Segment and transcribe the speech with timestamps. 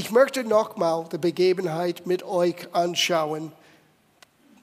[0.00, 3.52] Ich möchte nochmal die Begebenheit mit euch anschauen.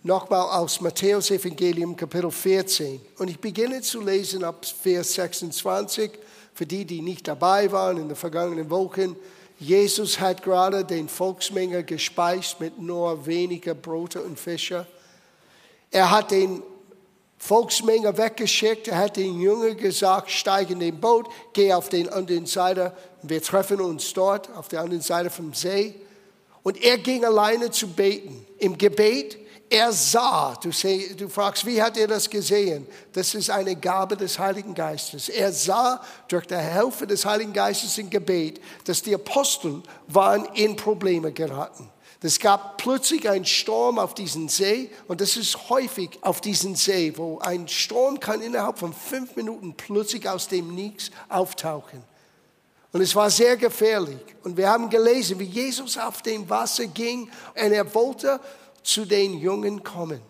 [0.01, 2.99] Nochmal aus Matthäus Evangelium Kapitel 14.
[3.19, 6.09] Und ich beginne zu lesen ab Vers 26
[6.55, 9.15] für die, die nicht dabei waren in den vergangenen Wochen.
[9.59, 14.87] Jesus hat gerade den Volksmenge gespeist mit nur weniger Brote und Fische.
[15.91, 16.63] Er hat den
[17.37, 18.91] Volksmenge weggeschickt.
[18.91, 22.93] Hat den Jüngern gesagt, steig in den Boot, geh auf den anderen Seite.
[23.21, 25.95] Wir treffen uns dort auf der anderen Seite vom See.
[26.63, 28.45] Und er ging alleine zu beten.
[28.59, 29.37] Im Gebet,
[29.69, 30.69] er sah, du,
[31.17, 32.87] du fragst, wie hat er das gesehen?
[33.11, 35.27] Das ist eine Gabe des Heiligen Geistes.
[35.27, 40.75] Er sah durch die Hilfe des Heiligen Geistes im Gebet, dass die Apostel waren in
[40.75, 41.89] Probleme geraten.
[42.21, 47.13] Es gab plötzlich einen Sturm auf diesem See und das ist häufig auf diesem See,
[47.15, 52.03] wo ein Sturm kann innerhalb von fünf Minuten plötzlich aus dem Nichts auftauchen.
[52.91, 54.17] Und es war sehr gefährlich.
[54.43, 58.39] Und wir haben gelesen, wie Jesus auf dem Wasser ging und er wollte
[58.81, 60.21] zu den Jungen kommen.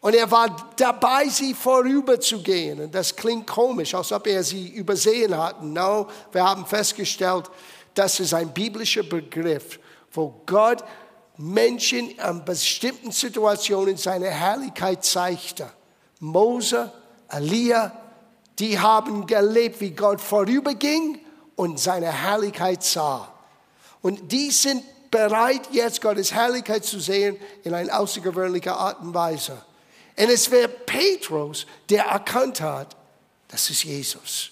[0.00, 2.80] Und er war dabei, sie vorüberzugehen.
[2.80, 5.62] Und das klingt komisch, als ob er sie übersehen hat.
[5.62, 7.50] No, wir haben festgestellt,
[7.94, 9.78] das ist ein biblischer Begriff
[10.12, 10.84] wo Gott
[11.36, 15.70] Menschen in bestimmten Situationen seine Herrlichkeit zeigte.
[16.20, 16.92] Mose,
[17.30, 17.92] Elia,
[18.58, 21.20] die haben gelebt, wie Gott vorüberging
[21.54, 23.32] und seine Herrlichkeit sah.
[24.02, 29.62] Und die sind bereit, jetzt Gottes Herrlichkeit zu sehen in einer außergewöhnlichen Art und Weise.
[30.16, 32.96] Und es wäre Petrus, der erkannt hat,
[33.46, 34.50] das ist Jesus.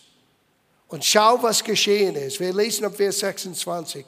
[0.88, 2.38] Und schau, was geschehen ist.
[2.38, 4.06] Wir lesen ab Vers 26.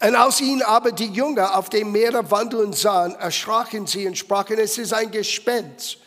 [0.00, 4.58] Und als ihn aber die Jünger auf dem Meer wandeln sahen, erschraken sie und sprachen,
[4.58, 5.98] es ist ein Gespenst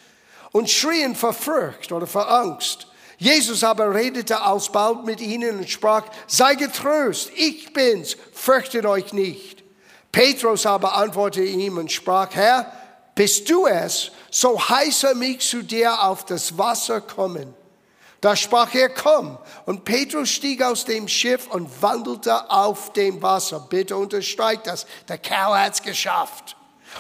[0.52, 2.88] und schrien vor Furcht oder vor Angst.
[3.18, 9.64] Jesus aber redete alsbald mit ihnen und sprach, sei getröst, ich bin's, fürchtet euch nicht.
[10.12, 12.72] Petrus aber antwortete ihm und sprach, Herr,
[13.16, 17.54] bist du es, so heiße mich zu dir auf das Wasser kommen.
[18.28, 19.38] Da sprach er, komm.
[19.66, 23.66] Und Petrus stieg aus dem Schiff und wandelte auf dem Wasser.
[23.70, 24.86] Bitte unterstreicht das.
[25.08, 26.58] Der Kerl hat's geschafft.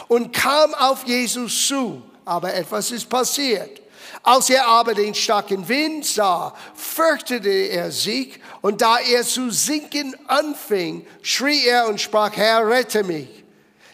[0.07, 2.01] Und kam auf Jesus zu.
[2.23, 3.81] Aber etwas ist passiert.
[4.23, 8.39] Als er aber den starken Wind sah, fürchtete er sich.
[8.61, 13.43] Und da er zu sinken anfing, schrie er und sprach, Herr, rette mich.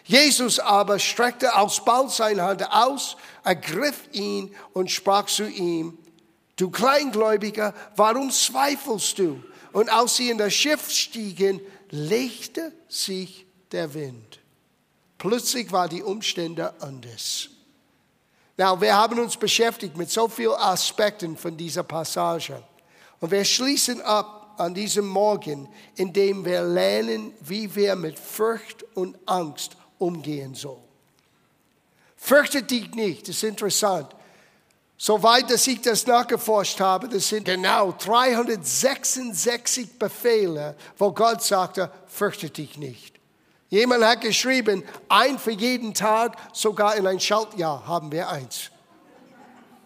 [0.04, 5.98] Jesus aber streckte alsbald seine Hand aus, ergriff ihn und sprach zu ihm,
[6.56, 9.42] Du Kleingläubiger, warum zweifelst du?
[9.72, 11.60] Und als sie in das Schiff stiegen,
[11.90, 14.40] legte sich der Wind.
[15.18, 17.48] Plötzlich war die Umstände anders.
[18.56, 22.62] Now, wir haben uns beschäftigt mit so vielen Aspekten von dieser Passage.
[23.18, 29.18] Und wir schließen ab an diesem Morgen, indem wir lernen, wie wir mit Furcht und
[29.26, 30.84] Angst umgehen sollen.
[32.16, 34.14] Fürchtet dich nicht, das ist interessant.
[35.06, 42.78] Soweit, ich das nachgeforscht habe, das sind genau 366 Befehle, wo Gott sagte, fürchte dich
[42.78, 43.20] nicht.
[43.68, 48.70] Jemand hat geschrieben, ein für jeden Tag, sogar in ein Schaltjahr haben wir eins.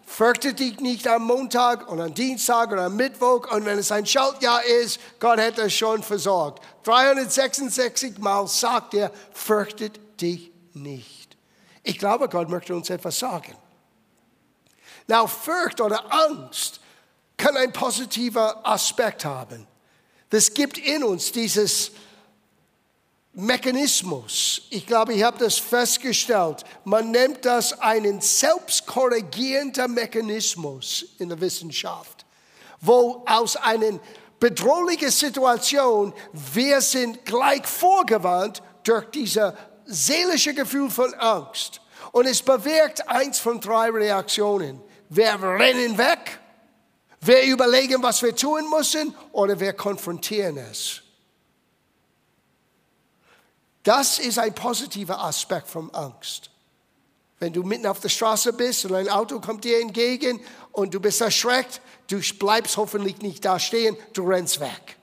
[0.05, 4.05] Fürchte dich nicht am Montag und am Dienstag und am Mittwoch und wenn es ein
[4.05, 6.63] Schaltjahr ist, Gott hätte es schon versorgt.
[6.83, 11.35] 366 Mal sagt er, fürchtet dich nicht.
[11.83, 13.53] Ich glaube, Gott möchte uns etwas sagen.
[15.09, 16.79] Now, Furcht oder Angst
[17.35, 19.65] kann ein positiver Aspekt haben.
[20.29, 21.89] Das gibt in uns dieses
[23.33, 24.61] Mechanismus.
[24.69, 26.63] Ich glaube, ich habe das festgestellt.
[26.83, 32.23] Man nennt das einen selbstkorrigierenden Mechanismus in der Wissenschaft,
[32.79, 33.99] wo aus einer
[34.39, 39.53] bedrohlichen Situation wir sind gleich vorgewandt durch dieses
[39.85, 41.81] seelische Gefühl von Angst.
[42.11, 44.83] Und es bewirkt eins von drei Reaktionen.
[45.09, 46.39] Wir rennen weg,
[47.21, 51.01] wir überlegen, was wir tun müssen oder wir konfrontieren es.
[53.83, 56.51] Das ist ein positiver Aspekt von Angst.
[57.39, 60.41] Wenn du mitten auf der Straße bist und ein Auto kommt dir entgegen
[60.71, 64.98] und du bist erschreckt, du bleibst hoffentlich nicht da stehen, du rennst weg.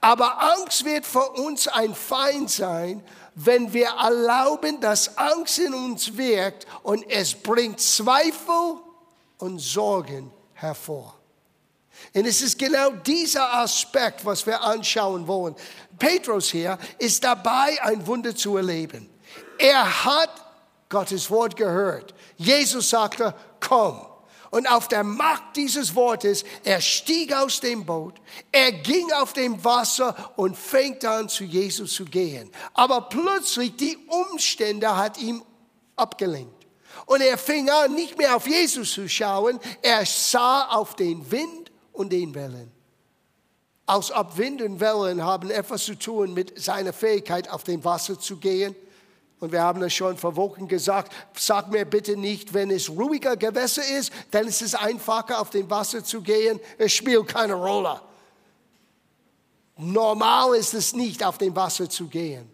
[0.00, 3.02] Aber Angst wird für uns ein Feind sein,
[3.34, 8.78] wenn wir erlauben, dass Angst in uns wirkt und es bringt Zweifel
[9.38, 11.14] und Sorgen hervor.
[12.14, 15.54] Und es ist genau dieser Aspekt, was wir anschauen wollen.
[15.98, 19.08] Petrus hier ist dabei, ein Wunder zu erleben.
[19.58, 20.30] Er hat
[20.88, 22.14] Gottes Wort gehört.
[22.36, 24.07] Jesus sagte, komm.
[24.50, 28.14] Und auf der Macht dieses Wortes, er stieg aus dem Boot,
[28.50, 32.50] er ging auf dem Wasser und fängt an, zu Jesus zu gehen.
[32.72, 35.42] Aber plötzlich die Umstände hat ihm
[35.96, 36.66] abgelenkt.
[37.06, 41.70] Und er fing an, nicht mehr auf Jesus zu schauen, er sah auf den Wind
[41.92, 42.72] und den Wellen.
[43.86, 48.18] Als ob Wind und Wellen haben etwas zu tun mit seiner Fähigkeit, auf dem Wasser
[48.18, 48.76] zu gehen.
[49.40, 53.36] Und wir haben es schon vor Wochen gesagt, sag mir bitte nicht, wenn es ruhiger
[53.36, 56.58] Gewässer ist, dann ist es einfacher, auf dem Wasser zu gehen.
[56.76, 58.00] Es spielt keine Rolle.
[59.76, 62.50] Normal ist es nicht, auf dem Wasser zu gehen.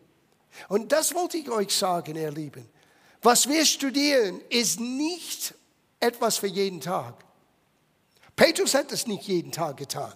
[0.69, 2.69] Und das wollte ich euch sagen, ihr Lieben.
[3.23, 5.55] Was wir studieren, ist nicht
[6.01, 7.25] etwas für jeden Tag.
[8.37, 10.13] Petrus hat es nicht jeden Tag getan.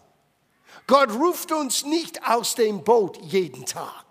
[0.87, 4.08] Gott ruft uns nicht aus dem Boot jeden Tag.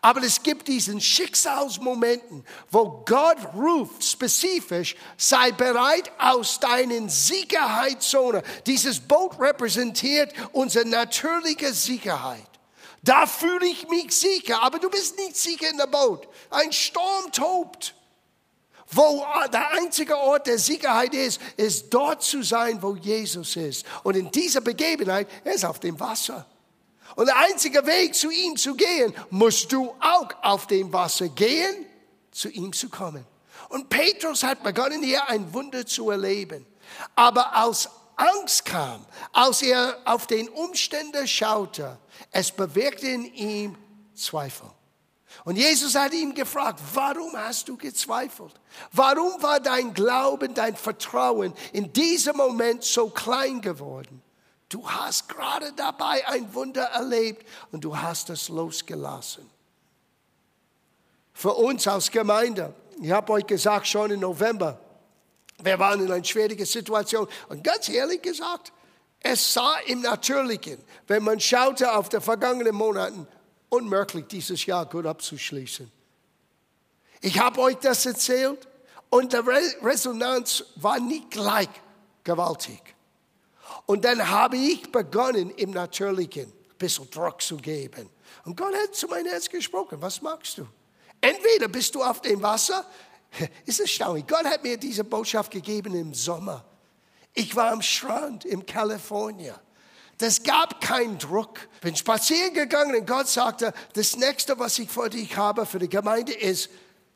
[0.00, 8.42] Aber es gibt diesen Schicksalsmomenten, wo Gott ruft spezifisch, sei bereit aus deinen Sicherheitszone.
[8.66, 12.46] Dieses Boot repräsentiert unsere natürliche Sicherheit.
[13.02, 16.28] Da fühle ich mich sicher, aber du bist nicht sicher in der Boot.
[16.50, 17.94] Ein Sturm tobt.
[18.94, 23.86] Wo der einzige Ort der Sicherheit ist, ist dort zu sein, wo Jesus ist.
[24.02, 26.46] Und in dieser Begebenheit, er ist auf dem Wasser.
[27.16, 31.86] Und der einzige Weg, zu ihm zu gehen, musst du auch auf dem Wasser gehen,
[32.30, 33.26] zu ihm zu kommen.
[33.68, 36.66] Und Petrus hat begonnen, hier ein Wunder zu erleben.
[37.14, 41.98] Aber als Angst kam, als er auf den Umständen schaute,
[42.30, 43.78] es bewirkte in ihm
[44.14, 44.68] Zweifel.
[45.44, 48.52] Und Jesus hat ihn gefragt, warum hast du gezweifelt?
[48.92, 54.21] Warum war dein Glauben, dein Vertrauen in diesem Moment so klein geworden?
[54.72, 59.46] Du hast gerade dabei ein Wunder erlebt und du hast es losgelassen.
[61.34, 64.80] Für uns als Gemeinde, ich habe euch gesagt schon im November,
[65.62, 68.72] wir waren in einer schwierigen Situation und ganz ehrlich gesagt,
[69.20, 73.26] es sah im Natürlichen, wenn man schaute auf die vergangenen Monate,
[73.68, 75.92] unmöglich dieses Jahr gut abzuschließen.
[77.20, 78.66] Ich habe euch das erzählt
[79.10, 79.36] und die
[79.82, 81.68] Resonanz war nicht gleich
[82.24, 82.91] gewaltig.
[83.86, 88.08] Und dann habe ich begonnen, im Natürlichen ein bisschen Druck zu geben.
[88.44, 90.66] Und Gott hat zu meinem Herz gesprochen, was magst du?
[91.20, 92.84] Entweder bist du auf dem Wasser,
[93.66, 96.64] ist erstaunlich, Gott hat mir diese Botschaft gegeben im Sommer.
[97.34, 99.54] Ich war am Strand in Kalifornien.
[100.18, 101.58] Das gab keinen Druck.
[101.80, 105.88] Bin spazieren gegangen und Gott sagte, das nächste, was ich für dich habe, für die
[105.88, 106.68] Gemeinde, ist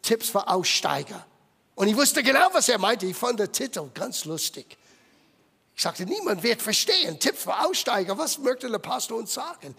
[0.02, 1.24] Tipps für Aussteiger.
[1.74, 3.06] Und ich wusste genau, was er meinte.
[3.06, 4.78] Ich fand den Titel ganz lustig.
[5.76, 7.20] Ich sagte, niemand wird verstehen.
[7.20, 9.75] Tipp für Aussteiger, was möchte der Pastor uns sagen?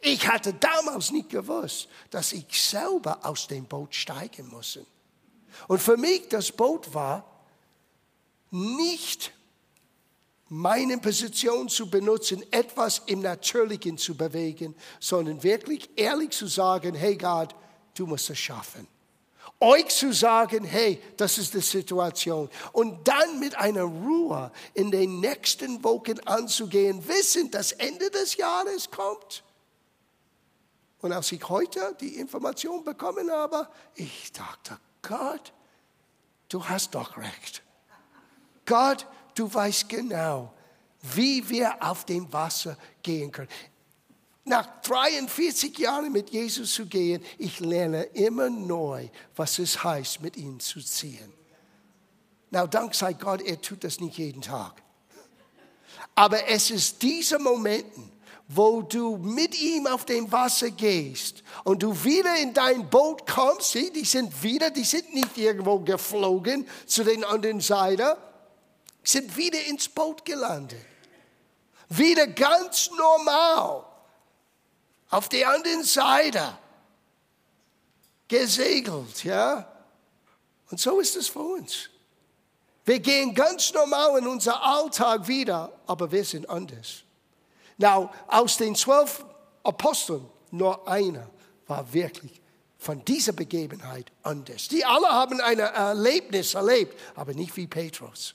[0.00, 4.78] Ich hatte damals nicht gewusst, dass ich selber aus dem Boot steigen muss.
[5.68, 7.30] Und für mich das Boot war
[8.50, 9.30] nicht
[10.48, 17.16] meine Position zu benutzen, etwas im Natürlichen zu bewegen, sondern wirklich ehrlich zu sagen, hey
[17.16, 17.54] Gott,
[17.94, 18.88] du musst es schaffen
[19.62, 22.50] euch zu sagen, hey, das ist die Situation.
[22.72, 28.90] Und dann mit einer Ruhe in den nächsten Wochen anzugehen, wissend, dass Ende des Jahres
[28.90, 29.44] kommt.
[31.00, 35.52] Und als ich heute die Information bekommen habe, ich dachte, Gott,
[36.48, 37.62] du hast doch recht.
[38.66, 40.52] Gott, du weißt genau,
[41.02, 43.48] wie wir auf dem Wasser gehen können
[44.44, 50.36] nach 43 Jahren mit Jesus zu gehen, ich lerne immer neu, was es heißt, mit
[50.36, 51.32] ihm zu ziehen.
[52.50, 54.82] Na, dank sei Gott, er tut das nicht jeden Tag.
[56.14, 58.10] Aber es ist diese Momenten,
[58.48, 63.70] wo du mit ihm auf dem Wasser gehst und du wieder in dein Boot kommst,
[63.72, 68.18] sieh, die sind wieder, die sind nicht irgendwo geflogen zu den anderen Seite,
[69.02, 70.84] sind wieder ins Boot gelandet.
[71.88, 73.84] Wieder ganz normal
[75.12, 76.56] auf der anderen Seite
[78.26, 79.70] gesegelt, ja.
[80.70, 81.90] Und so ist es für uns.
[82.86, 87.02] Wir gehen ganz normal in unser Alltag wieder, aber wir sind anders.
[87.76, 89.24] Now, aus den zwölf
[89.62, 91.28] Aposteln, nur einer
[91.66, 92.40] war wirklich
[92.78, 94.66] von dieser Begebenheit anders.
[94.68, 98.34] Die alle haben ein Erlebnis erlebt, aber nicht wie Petrus.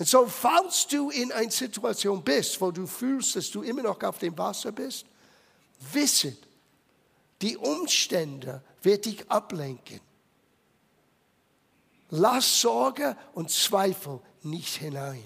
[0.00, 4.02] Und so, falls du in einer Situation bist, wo du fühlst, dass du immer noch
[4.02, 5.04] auf dem Wasser bist,
[5.92, 6.34] wisse,
[7.42, 10.00] die Umstände werden dich ablenken.
[12.08, 15.22] Lass Sorge und Zweifel nicht hinein.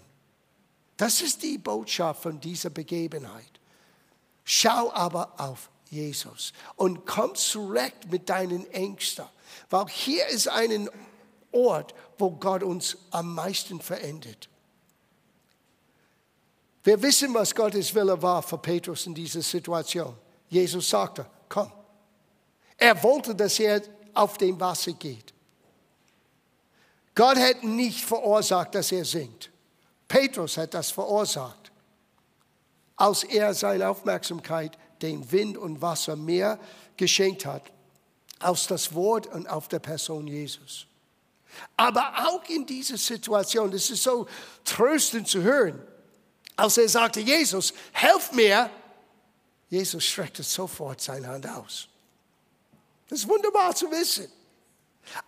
[0.96, 3.60] Das ist die Botschaft von dieser Begebenheit.
[4.42, 9.26] Schau aber auf Jesus und komm zurecht mit deinen Ängsten.
[9.70, 10.90] Weil hier ist ein
[11.52, 14.48] Ort, wo Gott uns am meisten verändert.
[16.84, 20.14] Wir wissen, was Gottes Wille war für Petrus in dieser Situation.
[20.48, 21.72] Jesus sagte, komm.
[22.76, 23.80] Er wollte, dass er
[24.12, 25.32] auf dem Wasser geht.
[27.14, 29.50] Gott hat nicht verursacht, dass er singt.
[30.06, 31.72] Petrus hat das verursacht,
[32.96, 36.58] als er seine Aufmerksamkeit den Wind und Wasser mehr
[36.96, 37.62] geschenkt hat,
[38.40, 40.86] als das Wort und auf der Person Jesus.
[41.76, 44.26] Aber auch in dieser Situation, das ist so
[44.64, 45.80] tröstend zu hören,
[46.56, 48.70] als er sagte, Jesus, helf mir,
[49.68, 51.88] Jesus streckte sofort seine Hand aus.
[53.08, 54.30] Das ist wunderbar zu wissen.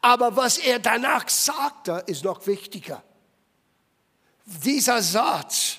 [0.01, 3.03] Aber was er danach sagte, ist noch wichtiger.
[4.45, 5.76] Dieser Satz,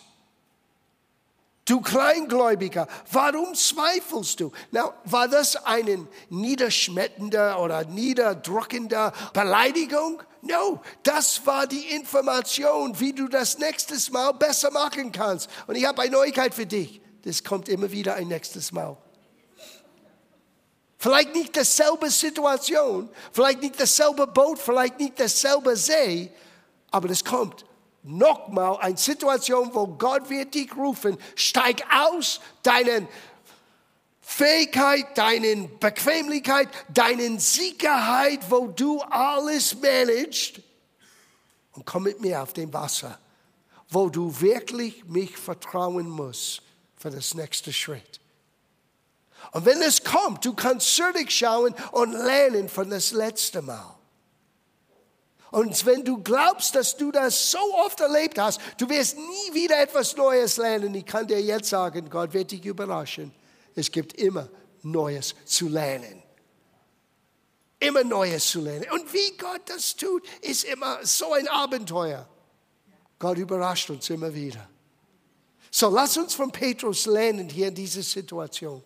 [1.67, 4.51] du Kleingläubiger, warum zweifelst du?
[4.71, 10.23] Na, war das eine niederschmettende oder niederdrückende Beleidigung?
[10.41, 15.49] No, das war die Information, wie du das nächstes Mal besser machen kannst.
[15.67, 17.01] Und ich habe eine Neuigkeit für dich.
[17.23, 18.97] Das kommt immer wieder ein nächstes Mal.
[20.99, 26.31] Vielleicht nicht dasselbe Situation, vielleicht nicht dasselbe Boot, vielleicht nicht dasselbe See,
[26.89, 27.66] aber das kommt
[28.07, 33.07] nochmal eine Situation, wo Gott wird dich rufen, steig aus deinen
[34.21, 40.61] Fähigkeit, deinen Bequemlichkeit, deinen Sicherheit, wo du alles managst
[41.73, 43.19] und komm mit mir auf dem Wasser,
[43.89, 46.61] wo du wirklich mich vertrauen musst
[46.97, 48.19] für das nächste Schritt.
[49.51, 53.96] Und wenn es kommt, du kannst zurückschauen und lernen von das letzte Mal.
[55.51, 59.79] Und wenn du glaubst, dass du das so oft erlebt hast, du wirst nie wieder
[59.79, 60.93] etwas Neues lernen.
[60.95, 63.33] Ich kann dir jetzt sagen, Gott wird dich überraschen.
[63.75, 64.49] Es gibt immer
[64.81, 66.21] Neues zu lernen.
[67.79, 68.87] Immer Neues zu lernen.
[68.91, 72.27] Und wie Gott das tut, ist immer so ein Abenteuer.
[73.19, 74.67] Gott überrascht uns immer wieder.
[75.71, 78.83] So, lass uns von Petrus lernen hier in dieser Situation.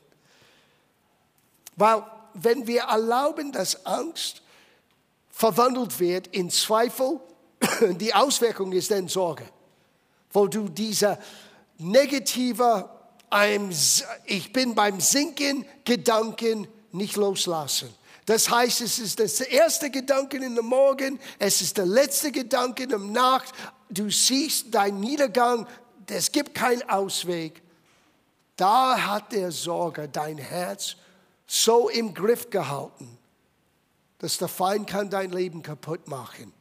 [1.76, 2.04] Weil
[2.34, 4.41] wenn wir erlauben, dass Angst
[5.32, 7.20] verwandelt wird in Zweifel,
[7.98, 9.46] die Auswirkung ist dann Sorge.
[10.32, 11.18] Wo du diese
[11.78, 12.90] negative,
[14.26, 17.94] ich bin beim Sinken Gedanken nicht loslassen.
[18.26, 22.88] Das heißt, es ist das erste Gedanke in der Morgen, es ist der letzte Gedanke
[22.88, 23.54] der Nacht.
[23.90, 25.68] Du siehst deinen Niedergang,
[26.08, 27.62] es gibt keinen Ausweg.
[28.56, 30.96] Da hat der Sorge dein Herz
[31.48, 33.18] so im Griff gehalten,
[34.22, 36.54] dass der Feind kann dein Leben kaputt machen.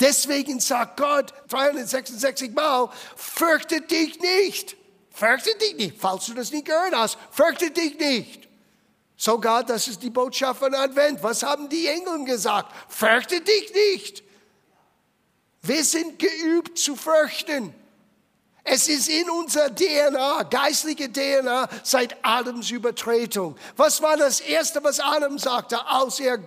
[0.00, 4.76] Deswegen sagt Gott 366 Mal, fürchte dich nicht.
[5.10, 5.96] Fürchte dich nicht.
[5.98, 8.48] Falls du das nicht gehört hast, fürchte dich nicht.
[9.16, 11.22] Sogar, das ist die Botschaft von Advent.
[11.22, 12.70] Was haben die Engel gesagt?
[12.88, 14.22] Fürchte dich nicht.
[15.62, 17.74] Wir sind geübt zu fürchten.
[18.66, 23.56] Es ist in unserer DNA, geistliche DNA, seit Adams Übertretung.
[23.76, 26.38] Was war das Erste, was Adam sagte, als er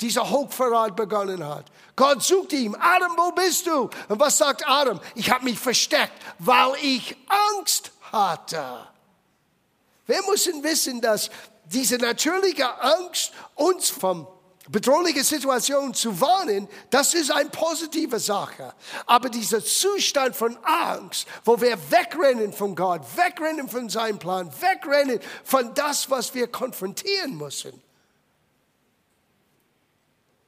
[0.00, 1.64] dieser Hochverrat begonnen hat?
[1.96, 2.76] Gott sucht ihn.
[2.76, 3.90] Adam, wo bist du?
[4.08, 5.00] Und was sagt Adam?
[5.16, 7.16] Ich habe mich versteckt, weil ich
[7.58, 8.86] Angst hatte.
[10.06, 11.28] Wir müssen wissen, dass
[11.64, 14.28] diese natürliche Angst uns vom
[14.70, 18.74] bedrohliche Situation zu warnen, das ist eine positive Sache.
[19.06, 25.20] Aber dieser Zustand von Angst, wo wir wegrennen von Gott, wegrennen von seinem Plan, wegrennen
[25.44, 27.82] von das, was wir konfrontieren müssen,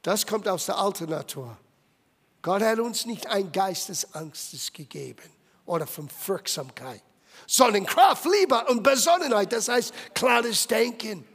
[0.01, 1.57] das kommt aus der alten Natur.
[2.41, 5.29] Gott hat uns nicht ein Geist des Angstes gegeben
[5.65, 7.01] oder von Furchtsamkeit,
[7.45, 11.27] sondern Kraft, Liebe und Besonnenheit, das heißt klares Denken.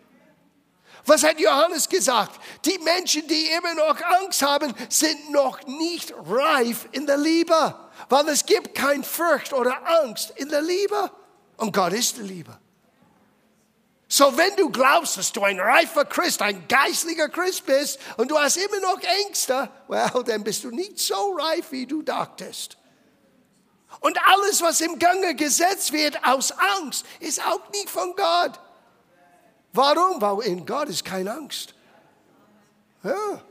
[1.04, 2.40] Was hat Johannes gesagt?
[2.64, 7.74] Die Menschen, die immer noch Angst haben, sind noch nicht reif in der Liebe,
[8.08, 11.10] weil es gibt kein Furcht oder Angst in der Liebe.
[11.56, 12.56] Und Gott ist die Liebe.
[14.06, 18.38] So, wenn du glaubst, dass du ein reifer Christ, ein geistlicher Christ bist und du
[18.38, 22.76] hast immer noch Ängste, well, dann bist du nicht so reif, wie du dachtest.
[24.00, 28.60] Und alles, was im Gange gesetzt wird aus Angst, ist auch nicht von Gott.
[29.72, 30.20] Warum?
[30.20, 31.74] Weil in Gott ist keine Angst.
[33.02, 33.42] Ja.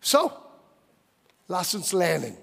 [0.00, 0.32] So,
[1.46, 2.36] lass uns lernen.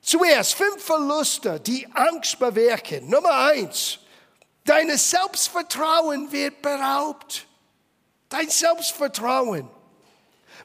[0.00, 3.08] Zuerst fünf Verluste, die Angst bewirken.
[3.08, 3.98] Nummer eins,
[4.64, 7.46] dein Selbstvertrauen wird beraubt.
[8.28, 9.68] Dein Selbstvertrauen.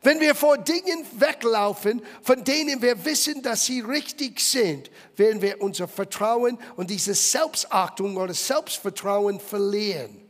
[0.01, 5.61] Wenn wir vor Dingen weglaufen, von denen wir wissen, dass sie richtig sind, werden wir
[5.61, 10.26] unser Vertrauen und diese Selbstachtung oder Selbstvertrauen verlieren.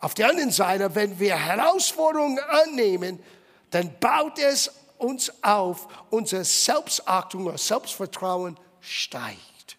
[0.00, 3.22] Auf der anderen Seite, wenn wir Herausforderungen annehmen,
[3.70, 9.76] dann baut es uns auf, unsere Selbstachtung oder Selbstvertrauen steigt.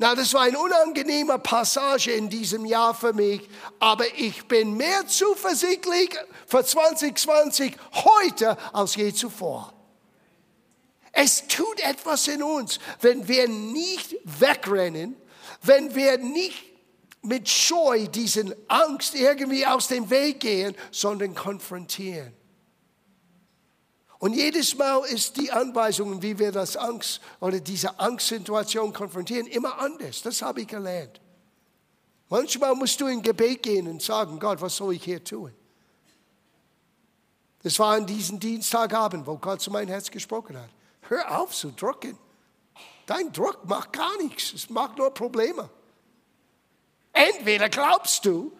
[0.00, 3.48] Na, das war eine unangenehme Passage in diesem Jahr für mich,
[3.80, 6.10] aber ich bin mehr zuversichtlich
[6.46, 9.72] für 2020 heute als je zuvor.
[11.10, 15.16] Es tut etwas in uns, wenn wir nicht wegrennen,
[15.62, 16.67] wenn wir nicht
[17.22, 22.32] mit Scheu diesen Angst irgendwie aus dem Weg gehen, sondern konfrontieren.
[24.18, 29.78] Und jedes Mal ist die Anweisung, wie wir das Angst oder diese Angstsituation konfrontieren, immer
[29.78, 30.22] anders.
[30.22, 31.20] Das habe ich gelernt.
[32.28, 35.54] Manchmal musst du in Gebet gehen und sagen, Gott, was soll ich hier tun?
[37.62, 40.68] Das war an diesem Dienstagabend, wo Gott zu meinem Herz gesprochen hat.
[41.02, 42.18] Hör auf zu drücken.
[43.06, 44.52] Dein Druck macht gar nichts.
[44.52, 45.70] Es macht nur Probleme.
[47.12, 48.52] Entweder glaubst du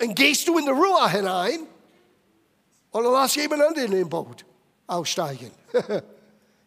[0.00, 1.60] und gehst du in die Ruhe hinein
[2.92, 4.44] oder lass jemand anderen in den Boot
[4.86, 5.50] aussteigen.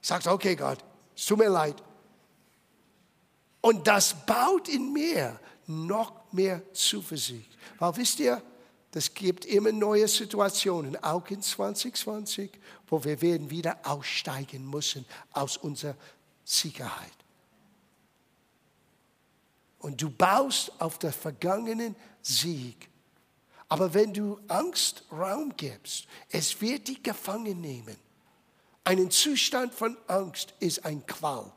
[0.02, 0.80] Sagst, okay Gott,
[1.16, 1.76] es tut mir leid.
[3.62, 7.58] Und das baut in mir noch mehr Zuversicht.
[7.78, 8.42] Weil wisst ihr,
[8.92, 12.52] das gibt immer neue Situationen, auch in 2020,
[12.88, 15.96] wo wir werden wieder aussteigen müssen aus unserer
[16.44, 17.19] Sicherheit.
[19.79, 22.89] Und du baust auf der vergangenen Sieg.
[23.69, 27.95] Aber wenn du Angst Raum gibst, es wird dich gefangen nehmen.
[28.83, 31.51] Ein Zustand von Angst ist ein Qual.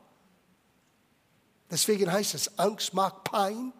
[1.71, 3.73] Deswegen heißt es, Angst macht Pein,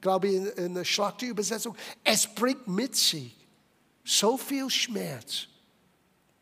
[0.00, 1.76] glaube ich in, in der Schlachterübersetzung.
[2.04, 3.34] Es bringt mit sich
[4.04, 5.48] so viel Schmerz.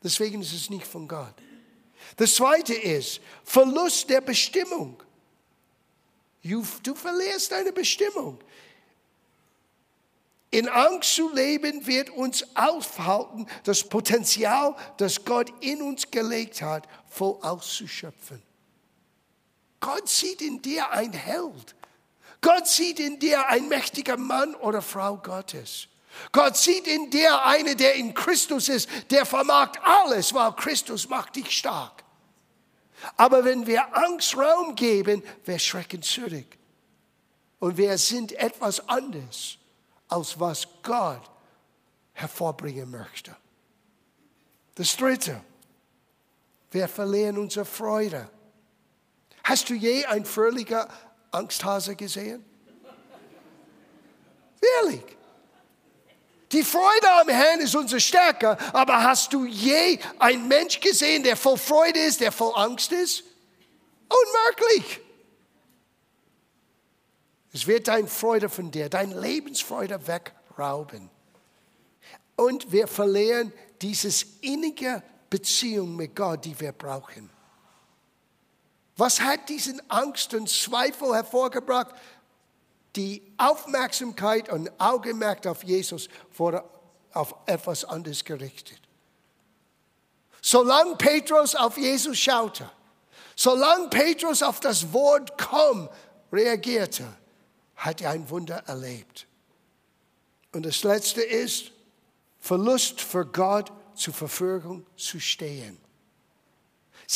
[0.02, 1.34] Deswegen ist es nicht von Gott.
[2.16, 5.02] Das zweite ist Verlust der Bestimmung.
[6.49, 8.38] Du verlierst deine Bestimmung.
[10.50, 16.88] In Angst zu leben wird uns aufhalten, das Potenzial, das Gott in uns gelegt hat,
[17.09, 18.43] voll auszuschöpfen.
[19.81, 21.75] Gott sieht in dir ein Held.
[22.40, 25.88] Gott sieht in dir ein mächtiger Mann oder Frau Gottes.
[26.33, 31.37] Gott sieht in dir eine, der in Christus ist, der vermag alles, weil Christus macht
[31.37, 32.04] dich stark.
[33.17, 36.47] Aber wenn wir Angst Raum geben, wir schrecken zurück.
[37.58, 39.58] Und wir sind etwas anderes
[40.08, 41.30] als was Gott
[42.13, 43.37] hervorbringen möchte.
[44.75, 45.41] Das Dritte,
[46.71, 48.30] wir verlieren unsere Freude.
[49.45, 50.89] Hast du je ein fröhlicher
[51.30, 52.45] Angsthase gesehen?
[54.82, 55.18] Ehrlich.
[56.52, 61.37] Die Freude am Herrn ist unsere Stärke, aber hast du je einen Mensch gesehen, der
[61.37, 63.23] voll Freude ist, der voll Angst ist?
[64.08, 65.00] Unmöglich.
[67.52, 71.11] Es wird deine Freude von dir, deine Lebensfreude wegrauben.
[72.37, 77.28] Und wir verlieren dieses innige Beziehung mit Gott, die wir brauchen.
[78.97, 81.95] Was hat diesen Angst und Zweifel hervorgebracht?
[82.96, 86.64] Die Aufmerksamkeit und Augenmerk auf Jesus wurde
[87.12, 88.80] auf etwas anderes gerichtet.
[90.40, 92.70] Solange Petrus auf Jesus schaute,
[93.36, 95.88] solange Petrus auf das Wort komm
[96.32, 97.04] reagierte,
[97.76, 99.26] hat er ein Wunder erlebt.
[100.52, 101.72] Und das Letzte ist,
[102.40, 105.78] Verlust für Gott zur Verfügung zu stehen.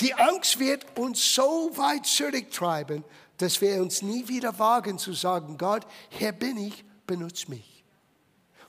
[0.00, 3.04] Die Angst wird uns so weit zurücktreiben,
[3.42, 7.84] dass wir uns nie wieder wagen zu sagen, Gott, hier bin ich, benutze mich.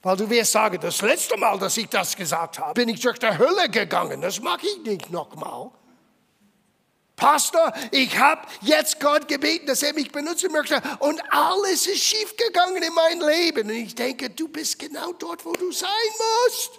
[0.02, 3.20] Weil du wirst sagen, das letzte Mal, dass ich das gesagt habe, bin ich durch
[3.20, 4.20] die Hölle gegangen.
[4.22, 5.72] Das mag ich nicht nochmal.
[7.16, 12.82] Pastor, ich habe jetzt Gott gebeten, dass er mich benutzen möchte und alles ist schiefgegangen
[12.82, 13.70] in mein Leben.
[13.70, 15.90] Und ich denke, du bist genau dort, wo du sein
[16.48, 16.72] musst.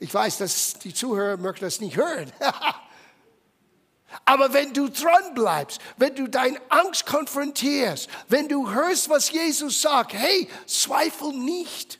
[0.00, 2.32] Ich weiß, dass die Zuhörer möchten das nicht hören.
[4.24, 9.80] Aber wenn du dran bleibst, wenn du deine Angst konfrontierst, wenn du hörst, was Jesus
[9.80, 11.98] sagt, hey, zweifel nicht.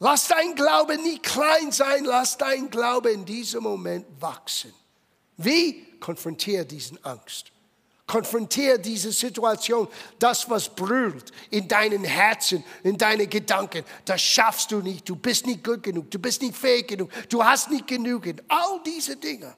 [0.00, 4.72] Lass dein Glaube nicht klein sein, lass dein Glaube in diesem Moment wachsen.
[5.36, 5.86] Wie?
[5.98, 7.50] Konfrontiere diesen Angst.
[8.06, 9.86] Konfrontiere diese Situation,
[10.18, 13.84] das, was brüllt in deinen Herzen, in deinen Gedanken.
[14.06, 15.06] Das schaffst du nicht.
[15.06, 16.10] Du bist nicht gut genug.
[16.10, 17.10] Du bist nicht fähig genug.
[17.28, 18.42] Du hast nicht genügend.
[18.48, 19.54] All diese Dinge.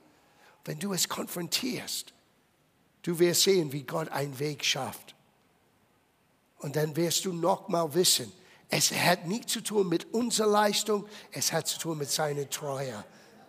[0.65, 2.13] Wenn du es konfrontierst,
[3.03, 5.15] du wirst sehen, wie Gott einen Weg schafft.
[6.59, 8.33] Und dann wirst du nochmal wissen,
[8.69, 13.05] es hat nichts zu tun mit unserer Leistung, es hat zu tun mit seiner Treue.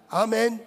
[0.10, 0.60] Amen.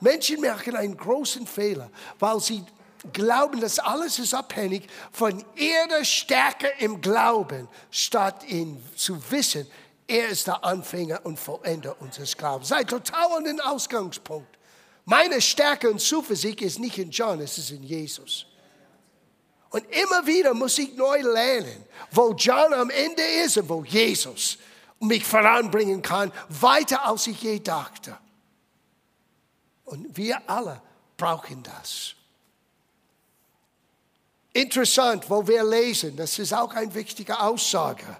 [0.00, 2.64] Menschen machen einen großen Fehler, weil sie
[3.12, 9.66] glauben, dass alles ist abhängig von ihrer Stärke im Glauben, statt in, zu wissen,
[10.06, 12.68] Er ist der Anfänger und Vollender unseres Glaubens.
[12.68, 14.53] Sei total an den Ausgangspunkt.
[15.04, 18.46] Meine Stärke und Zuversicht ist nicht in John, es ist in Jesus.
[19.70, 24.58] Und immer wieder muss ich neu lernen, wo John am Ende ist und wo Jesus
[25.00, 28.16] mich voranbringen kann, weiter als ich je dachte.
[29.84, 30.80] Und wir alle
[31.16, 32.14] brauchen das.
[34.52, 38.16] Interessant, wo wir lesen, das ist auch eine wichtige Aussage.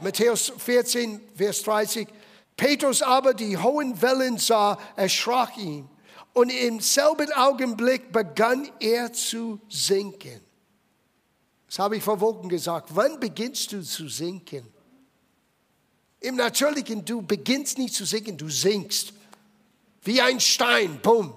[0.00, 2.08] Matthäus 14, Vers 30.
[2.56, 5.88] Petrus aber die hohen Wellen sah, erschrak ihn.
[6.32, 10.40] Und im selben Augenblick begann er zu sinken.
[11.66, 12.90] Das habe ich vor Wochen gesagt.
[12.94, 14.66] Wann beginnst du zu sinken?
[16.20, 19.12] Im Natürlichen, du beginnst nicht zu sinken, du sinkst.
[20.02, 21.34] Wie ein Stein, bumm.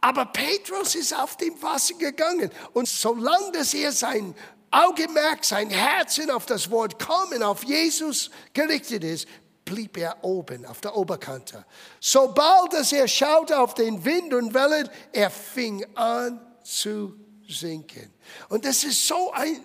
[0.00, 2.50] Aber Petrus ist auf dem Wasser gegangen.
[2.72, 4.34] Und solange dass er sein
[4.70, 9.26] Augenmerk, sein Herzen auf das Wort kommen, auf Jesus gerichtet ist,
[9.70, 11.64] blieb er oben auf der Oberkante.
[12.00, 17.14] Sobald dass er schaute auf den Wind und Wellen, er fing an zu
[17.48, 18.12] sinken.
[18.48, 19.64] Und das ist so ein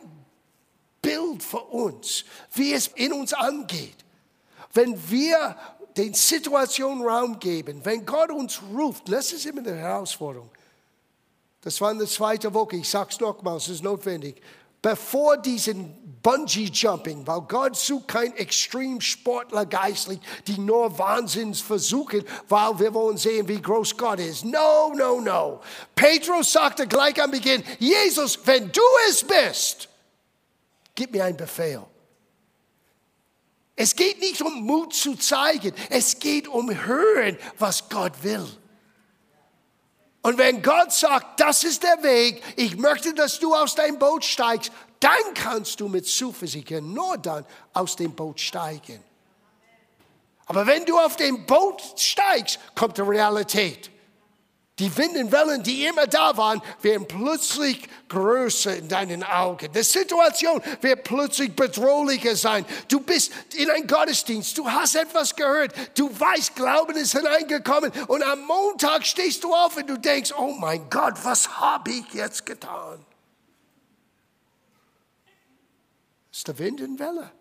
[1.01, 3.97] Bild für uns, wie es in uns angeht.
[4.73, 5.57] Wenn wir
[5.97, 10.51] den Situationen Raum geben, wenn Gott uns ruft, das ist immer eine Herausforderung.
[11.61, 14.39] Das war in der zweiten Woche, ich sage es nochmals, es ist notwendig.
[14.85, 22.77] Bevor diesen Bungee Jumping, weil Gott sucht kein Extremsportler geistlich, die nur Wahnsinns versuchen, weil
[22.77, 24.45] wir wollen sehen, wie groß Gott ist.
[24.45, 25.61] No, no, no.
[25.95, 29.89] Petrus sagte gleich am Beginn, Jesus, wenn du es bist,
[30.93, 31.81] gib mir einen Befehl.
[33.75, 38.45] Es geht nicht um Mut zu zeigen, es geht um hören, was Gott will.
[40.25, 44.25] Und wenn Gott sagt, das ist der Weg, ich möchte, dass du aus deinem Boot
[44.25, 49.03] steigst, dann kannst du mit Zuversicht nur dann aus dem Boot steigen.
[50.47, 53.91] Aber wenn du auf dem Boot steigst, kommt die Realität.
[54.77, 59.71] Die Windenwellen, die immer da waren, werden plötzlich größer in deinen Augen.
[59.71, 62.65] Die Situation wird plötzlich bedrohlicher sein.
[62.89, 68.21] Du bist in ein Gottesdienst, du hast etwas gehört, du weißt, Glauben ist hineingekommen und
[68.21, 72.45] am Montag stehst du auf und du denkst, oh mein Gott, was habe ich jetzt
[72.45, 73.05] getan?
[76.31, 77.31] Das ist der Wind und Welle.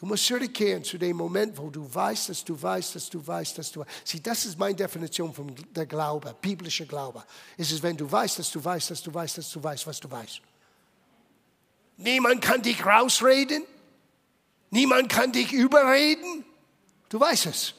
[0.00, 3.58] Du musst zurückkehren zu dem Moment, wo du weißt, dass du weißt, dass du weißt,
[3.58, 3.90] dass du weißt.
[4.02, 7.22] Sieh, das ist meine Definition von der Glaube, biblischer Glaube.
[7.58, 10.00] Es ist, wenn du weißt, dass du weißt, dass du weißt, dass du weißt, was
[10.00, 10.40] du weißt.
[11.98, 13.62] Niemand kann dich rausreden.
[14.70, 16.46] Niemand kann dich überreden.
[17.10, 17.74] Du weißt es.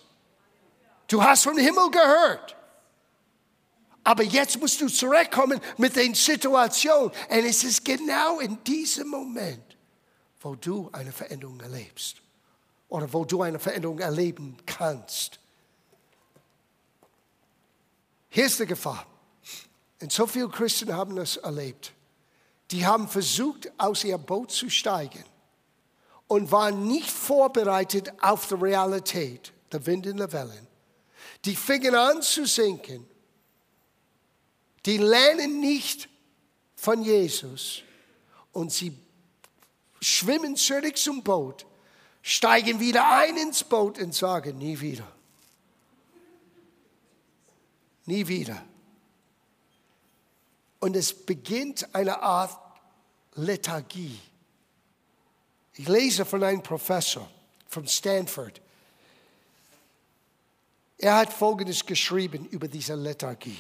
[1.08, 2.56] Du hast vom Himmel gehört.
[4.04, 7.12] Aber jetzt musst du zurückkommen mit den Situationen.
[7.30, 9.71] Und es ist genau in diesem Moment,
[10.42, 12.22] wo du eine Veränderung erlebst
[12.90, 15.40] oder wo du eine Veränderung erleben kannst.
[18.30, 19.06] Hier ist die Gefahr.
[20.02, 21.94] Und so viele Christen haben das erlebt.
[22.72, 25.24] Die haben versucht, aus ihrem Boot zu steigen
[26.28, 30.68] und waren nicht vorbereitet auf die Realität der Wind und der Wellen.
[31.46, 33.06] Die fingen an zu sinken.
[34.86, 36.10] Die lernen nicht
[36.76, 37.84] von Jesus
[38.54, 38.98] und sie
[40.02, 41.66] schwimmen zurück zum Boot,
[42.22, 45.08] steigen wieder ein ins Boot und sagen, nie wieder.
[48.06, 48.62] Nie wieder.
[50.80, 52.58] Und es beginnt eine Art
[53.36, 54.20] Lethargie.
[55.76, 57.30] Ich lese von einem Professor
[57.68, 58.60] von Stanford.
[60.98, 63.58] Er hat Folgendes geschrieben über diese Lethargie.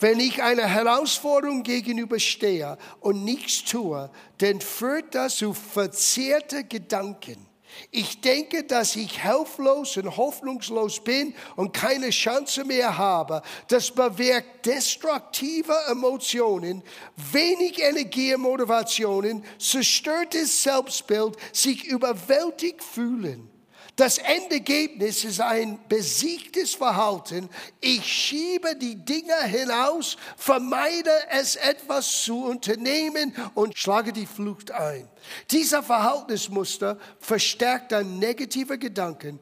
[0.00, 7.48] Wenn ich einer Herausforderung gegenüberstehe und nichts tue, dann führt das zu verzerrten Gedanken.
[7.90, 13.42] Ich denke, dass ich hilflos und hoffnungslos bin und keine Chance mehr habe.
[13.68, 16.82] Das bewirkt destruktive Emotionen,
[17.16, 23.50] wenig Energie und Motivationen, zerstörtes Selbstbild, sich überwältigt fühlen.
[23.98, 27.50] Das Endergebnis ist ein besiegtes Verhalten.
[27.80, 35.08] Ich schiebe die Dinge hinaus, vermeide es etwas zu unternehmen und schlage die Flucht ein.
[35.50, 39.40] Dieser Verhaltensmuster verstärkt dann negative Gedanken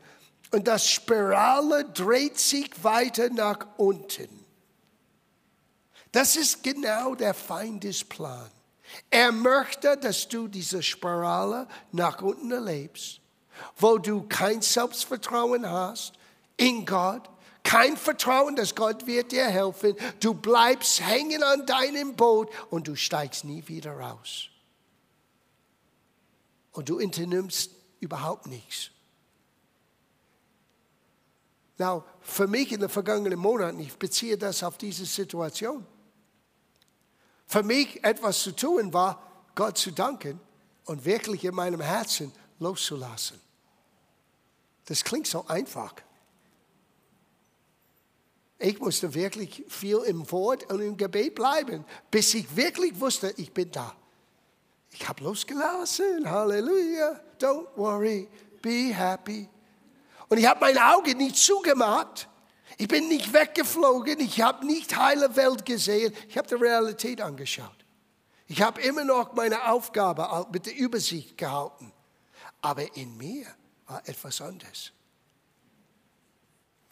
[0.51, 4.47] und das Spirale dreht sich weiter nach unten.
[6.12, 8.51] Das ist genau der Feindesplan.
[9.11, 13.21] Er möchte, dass du diese Spirale nach unten erlebst
[13.77, 16.12] wo du kein Selbstvertrauen hast
[16.57, 17.29] in Gott,
[17.62, 19.97] kein Vertrauen, dass Gott wird dir helfen.
[20.21, 24.51] Du bleibst hängen an deinem Boot und du steigst nie wieder raus.
[26.77, 28.90] und du unternimmst überhaupt nichts.
[31.79, 35.87] Now, für mich in den vergangenen Monaten, ich beziehe das auf diese Situation.
[37.47, 39.23] Für mich etwas zu tun war,
[39.55, 40.38] Gott zu danken
[40.85, 43.40] und wirklich in meinem Herzen loszulassen.
[44.87, 45.94] Das klingt so einfach.
[48.59, 53.53] Ich musste wirklich viel im Wort und im Gebet bleiben, bis ich wirklich wusste, ich
[53.53, 53.94] bin da.
[54.90, 56.29] Ich habe losgelassen.
[56.31, 57.20] Halleluja.
[57.38, 58.29] Don't worry.
[58.62, 59.49] Be happy.
[60.29, 62.29] Und ich habe meine Augen nicht zugemacht.
[62.79, 64.20] Ich bin nicht weggeflogen.
[64.20, 66.14] Ich habe nicht heile Welt gesehen.
[66.29, 67.85] Ich habe die Realität angeschaut.
[68.49, 71.92] Ich habe immer noch meine Aufgabe mit der Übersicht gehalten.
[72.62, 73.46] Aber in mir
[73.87, 74.92] war etwas anderes.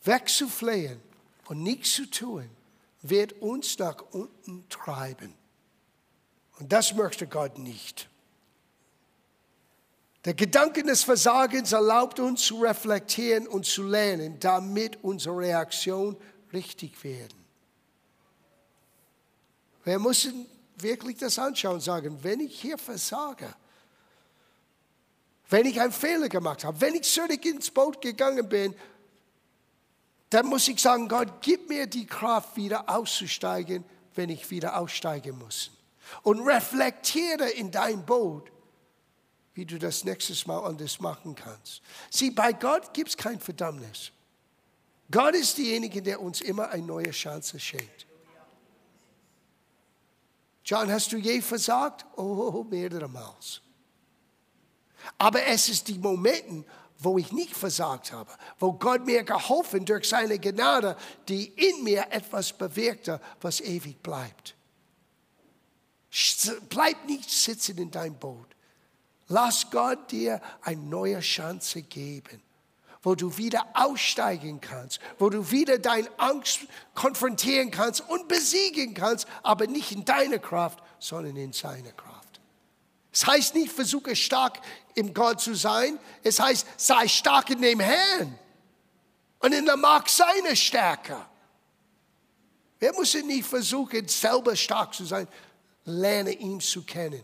[0.04, 1.00] Wegzuflehen
[1.46, 2.48] und nichts zu tun,
[3.02, 5.34] wird uns nach unten treiben.
[6.58, 8.08] Und das möchte Gott nicht.
[10.24, 16.16] Der Gedanke des Versagens erlaubt uns zu reflektieren und zu lernen, damit unsere Reaktion
[16.52, 17.44] richtig werden.
[19.84, 23.54] Wir müssen wirklich das anschauen und sagen, wenn ich hier versage,
[25.50, 28.74] wenn ich einen Fehler gemacht habe, wenn ich zurück ins Boot gegangen bin,
[30.30, 35.38] dann muss ich sagen, Gott, gib mir die Kraft, wieder auszusteigen, wenn ich wieder aussteigen
[35.38, 35.70] muss.
[36.22, 38.50] Und reflektiere in dein Boot,
[39.54, 41.82] wie du das nächstes Mal anders machen kannst.
[42.10, 44.10] Sieh, bei Gott gibt es kein Verdammnis.
[45.10, 48.06] Gott ist derjenige, der uns immer eine neue Chance schenkt.
[50.64, 52.06] John, hast du je versagt?
[52.16, 53.34] Oh, mehrere Mal.
[55.18, 56.64] Aber es ist die Momente,
[56.98, 60.96] wo ich nicht versagt habe, wo Gott mir geholfen durch seine Gnade,
[61.28, 64.54] die in mir etwas bewirkte, was ewig bleibt.
[66.68, 68.46] Bleib nicht sitzen in deinem Boot.
[69.28, 72.42] Lass Gott dir eine neue Chance geben,
[73.02, 76.60] wo du wieder aussteigen kannst, wo du wieder deine Angst
[76.94, 82.13] konfrontieren kannst und besiegen kannst, aber nicht in deiner Kraft, sondern in seiner Kraft.
[83.14, 84.60] Es heißt nicht, versuche stark
[84.96, 86.00] im Gott zu sein.
[86.24, 88.36] Es heißt, sei stark in dem Herrn
[89.38, 91.24] und in der Macht seiner Stärke.
[92.80, 95.28] Wir müssen nicht versuchen, selber stark zu sein.
[95.84, 97.22] Lerne ihn zu kennen.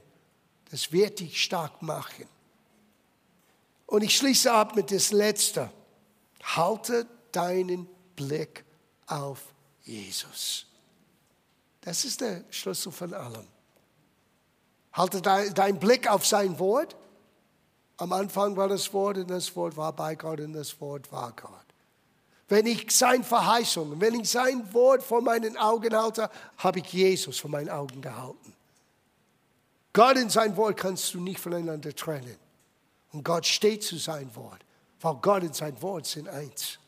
[0.71, 2.29] Das wird dich stark machen.
[3.87, 5.73] Und ich schließe ab mit das Letzte.
[6.45, 8.65] Halte deinen Blick
[9.09, 9.43] auf
[9.83, 10.67] Jesus.
[11.81, 13.49] Das ist der Schlüssel von allem.
[14.93, 16.97] Halte deinen Blick auf sein Wort.
[17.97, 21.33] Am Anfang war das Wort und das Wort war bei Gott und das Wort war
[21.33, 21.53] Gott.
[22.49, 27.39] Wenn ich sein Verheißung, wenn ich sein Wort vor meinen Augen halte, habe ich Jesus
[27.39, 28.55] vor meinen Augen gehalten.
[29.93, 32.37] Gott und sein Wort kannst du nicht voneinander trennen.
[33.13, 34.65] Und Gott steht zu seinem Wort,
[35.01, 36.79] weil Gott und sein Wort sind eins.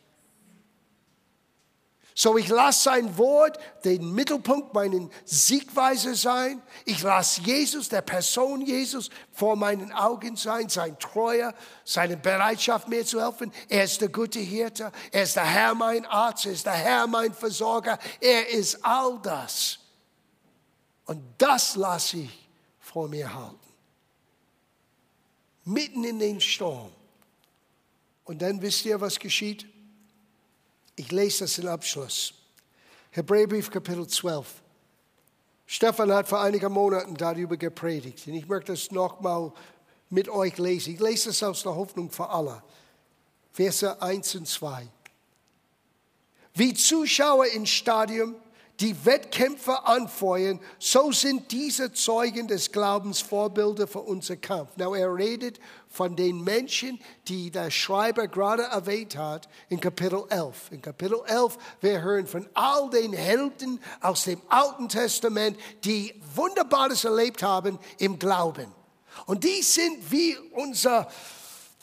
[2.14, 6.60] So, ich lasse sein Wort den Mittelpunkt meiner Siegweise sein.
[6.84, 13.06] Ich lasse Jesus, der Person Jesus, vor meinen Augen sein, sein Treuer, seine Bereitschaft, mir
[13.06, 13.50] zu helfen.
[13.68, 14.92] Er ist der gute Hirte.
[15.10, 16.44] Er ist der Herr, mein Arzt.
[16.44, 17.98] Er ist der Herr, mein Versorger.
[18.20, 19.78] Er ist all das.
[21.06, 22.48] Und das lasse ich
[22.78, 23.58] vor mir halten.
[25.64, 26.92] Mitten in den Sturm.
[28.24, 29.71] Und dann wisst ihr, was geschieht?
[30.96, 32.34] Ich lese das in Abschluss.
[33.10, 34.46] Hebräerbrief Kapitel 12.
[35.66, 38.26] Stefan hat vor einigen Monaten darüber gepredigt.
[38.26, 39.52] Und ich möchte das nochmal
[40.10, 40.94] mit euch lesen.
[40.94, 42.62] Ich lese es aus der Hoffnung für alle.
[43.52, 44.86] Verse 1 und 2.
[46.54, 48.34] Wie Zuschauer im Stadion
[48.82, 54.76] die Wettkämpfe anfeuern, so sind diese Zeugen des Glaubens Vorbilder für unser Kampf.
[54.76, 60.72] Now, er redet von den Menschen, die der Schreiber gerade erwähnt hat in Kapitel 11.
[60.72, 67.04] In Kapitel 11, wir hören von all den Helden aus dem Alten Testament, die Wunderbares
[67.04, 68.66] erlebt haben im Glauben.
[69.26, 71.08] Und die sind wie unser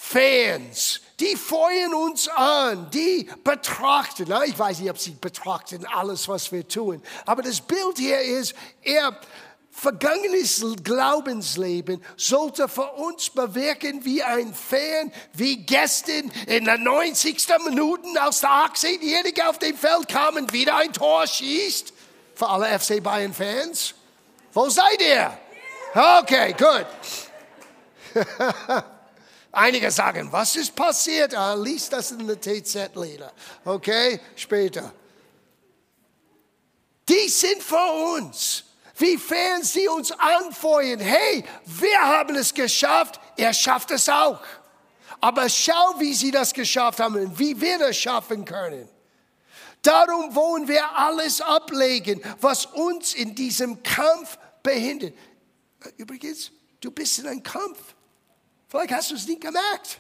[0.01, 6.53] Fans, die feuern uns an, die betrachten, ich weiß nicht, ob sie betrachten alles, was
[6.53, 9.19] wir tun, aber das Bild hier ist, er
[9.69, 17.45] vergangenes Glaubensleben sollte für uns bewirken wie ein Fan, wie gestern in der 90.
[17.65, 21.93] Minute, als der 18-Jährige auf dem Feld kam und wieder ein Tor schießt.
[22.35, 23.93] Für alle FC Bayern Fans.
[24.53, 25.38] Wo seid ihr?
[25.93, 26.88] Okay, gut.
[29.51, 31.33] Einige sagen, was ist passiert?
[31.33, 33.31] Ah, lies das in der TZ-Leder.
[33.65, 34.93] Okay, später.
[37.07, 38.63] Die sind für uns.
[38.97, 44.41] Wie Fans, die uns anfeuern, hey, wir haben es geschafft, er schafft es auch.
[45.21, 48.88] Aber schau, wie sie das geschafft haben und wie wir das schaffen können.
[49.81, 55.13] Darum wollen wir alles ablegen, was uns in diesem Kampf behindert.
[55.97, 57.95] Übrigens, du bist in einem Kampf.
[58.69, 59.99] Vielleicht hast du es nicht gemerkt.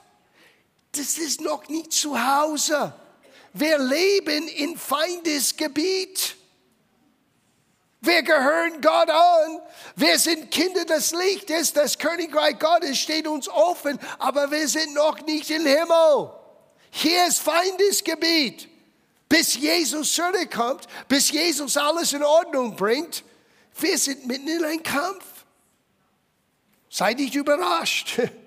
[0.91, 2.93] Das ist noch nicht zu Hause.
[3.53, 6.35] Wir leben in Feindesgebiet.
[8.01, 9.61] Wir gehören Gott an.
[9.95, 11.73] Wir sind Kinder des Lichtes.
[11.73, 16.31] Das Königreich Gottes steht uns offen, aber wir sind noch nicht im Himmel.
[16.91, 18.69] Hier ist Feindesgebiet.
[19.27, 23.23] Bis Jesus zurückkommt, bis Jesus alles in Ordnung bringt,
[23.79, 25.23] wir sind mitten in einem Kampf.
[26.89, 28.19] Sei nicht überrascht.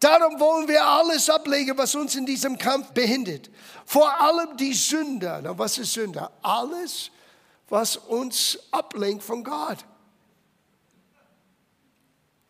[0.00, 3.50] Darum wollen wir alles ablegen, was uns in diesem Kampf behindert.
[3.84, 5.40] Vor allem die Sünder.
[5.42, 6.32] Na, was ist Sünder?
[6.40, 7.10] Alles,
[7.68, 9.78] was uns ablenkt von Gott.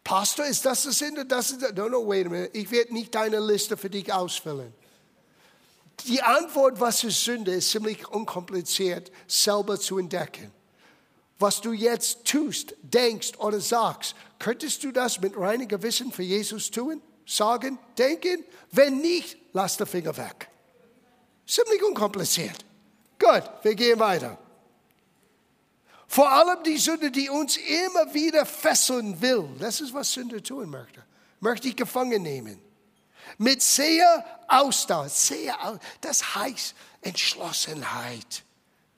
[0.05, 1.27] Pastor, ist das das Sünde?
[1.27, 2.51] Das ist, no, no, wait a minute.
[2.57, 4.73] Ich werde nicht deine Liste für dich ausfüllen.
[6.07, 10.53] Die Antwort, was ist Sünde, ist ziemlich unkompliziert selber zu entdecken.
[11.41, 16.71] Was du jetzt tust, denkst oder sagst, könntest du das mit reinem Gewissen für Jesus
[16.71, 17.03] tun?
[17.31, 18.45] Sagen, denken?
[18.73, 20.49] Wenn nicht, lass den Finger weg.
[21.47, 22.65] Ziemlich unkompliziert.
[23.21, 24.37] Gut, wir gehen weiter.
[26.09, 29.49] Vor allem die Sünde, die uns immer wieder fesseln will.
[29.61, 31.05] Das ist, was Sünde tun möchte.
[31.39, 32.61] Möchte ich gefangen nehmen.
[33.39, 35.09] Mit sehr Ausdauer.
[35.09, 38.43] Sehr, das heißt Entschlossenheit.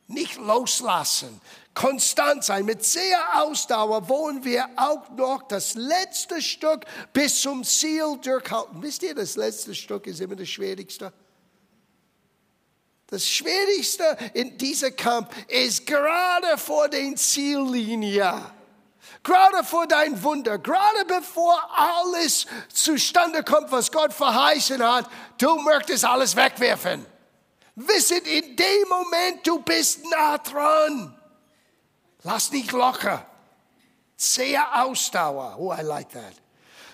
[0.07, 1.39] Nicht loslassen.
[1.75, 2.65] Konstant sein.
[2.65, 8.83] Mit sehr Ausdauer wollen wir auch noch das letzte Stück bis zum Ziel durchhalten.
[8.83, 11.13] Wisst ihr, das letzte Stück ist immer das Schwierigste.
[13.07, 18.41] Das Schwierigste in diesem Kampf ist gerade vor der Ziellinie.
[19.23, 25.09] Gerade vor dein Wunder, gerade bevor alles zustande kommt, was Gott verheißen hat,
[25.39, 27.07] du möchtest alles wegwerfen.
[27.75, 31.17] Wisset, in dem Moment, du bist nah dran.
[32.25, 33.27] Lass nicht locker.
[34.17, 35.57] Sehr Ausdauer.
[35.59, 36.35] Oh, I like that.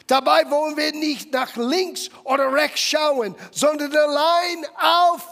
[0.06, 5.26] Dabei wollen wir nicht nach links oder rechts schauen, sondern allein auf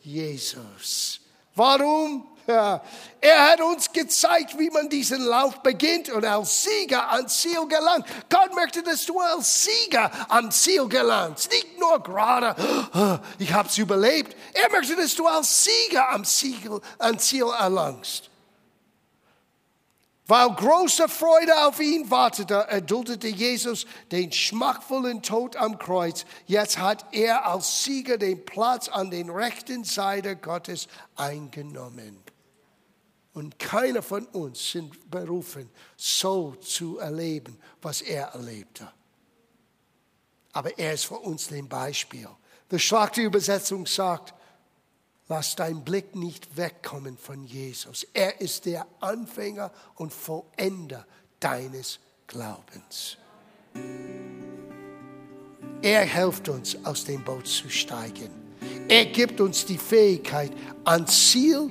[0.00, 1.20] Jesus.
[1.54, 2.28] Warum?
[2.46, 2.80] Ja,
[3.20, 8.06] er hat uns gezeigt, wie man diesen Lauf beginnt und als Sieger ans Ziel gelangt.
[8.28, 11.50] Gott möchte, dass du als Sieger ans Ziel gelangst.
[11.50, 12.54] Nicht nur gerade,
[13.38, 14.36] ich habe es überlebt.
[14.52, 16.80] Er möchte, dass du als Sieger am Ziel,
[17.18, 18.30] Ziel erlangst.
[20.28, 26.24] Weil große Freude auf ihn wartete, erduldete Jesus den schmackvollen Tod am Kreuz.
[26.46, 32.18] Jetzt hat er als Sieger den Platz an den rechten Seite Gottes eingenommen.
[33.34, 38.90] Und keiner von uns sind berufen, so zu erleben, was er erlebte.
[40.52, 42.28] Aber er ist für uns ein Beispiel.
[42.70, 44.34] Die Schlachterübersetzung sagt,
[45.28, 48.06] Lass dein Blick nicht wegkommen von Jesus.
[48.12, 51.04] Er ist der Anfänger und Vollender
[51.40, 53.18] deines Glaubens.
[55.82, 58.30] Er hilft uns, aus dem Boot zu steigen.
[58.88, 60.52] Er gibt uns die Fähigkeit,
[60.84, 61.70] ans Ziel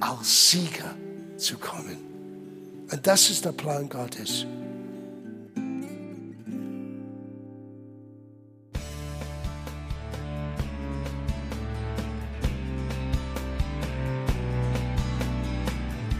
[0.00, 0.94] als Sieger
[1.36, 1.98] zu kommen.
[2.90, 4.46] Und das ist der Plan Gottes.